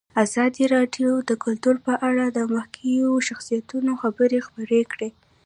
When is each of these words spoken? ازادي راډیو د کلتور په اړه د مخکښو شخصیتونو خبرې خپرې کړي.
ازادي 0.23 0.63
راډیو 0.75 1.11
د 1.29 1.31
کلتور 1.43 1.75
په 1.85 1.93
اړه 2.09 2.25
د 2.29 2.39
مخکښو 2.53 3.25
شخصیتونو 3.27 3.91
خبرې 4.01 4.39
خپرې 4.47 4.81
کړي. 4.91 5.09